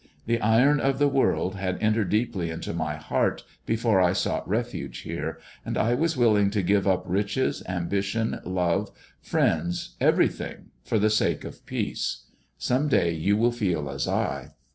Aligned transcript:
The 0.25 0.41
iron 0.41 0.79
of 0.79 0.97
the 0.97 1.07
world 1.07 1.53
had 1.53 1.77
entered 1.79 2.09
deeply 2.09 2.49
into 2.49 2.73
my 2.73 2.95
heart 2.95 3.43
before 3.67 4.01
I 4.01 4.13
sought 4.13 4.49
refuge 4.49 5.01
here, 5.01 5.37
and 5.63 5.77
I 5.77 5.93
was 5.93 6.17
willing 6.17 6.49
to 6.49 6.63
give 6.63 6.87
up 6.87 7.03
riches, 7.05 7.61
ambition, 7.69 8.39
love, 8.43 8.89
friends, 9.21 9.97
everything 10.01 10.71
for 10.83 10.97
the 10.97 11.11
sake 11.11 11.43
of 11.45 11.63
peace. 11.67 12.23
Some 12.57 12.87
day 12.87 13.11
you 13.13 13.37
will 13.37 13.51
feel 13.51 13.91
as 13.91 14.07
I." 14.07 14.53